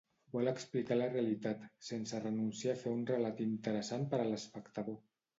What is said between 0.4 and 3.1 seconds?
explicar la realitat, sense renunciar a fer un